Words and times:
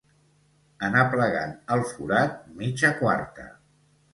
En 0.87 0.95
aplegant 1.01 1.53
al 1.75 1.83
forat, 1.91 2.35
mitja 2.63 2.93
quarta. 3.03 3.47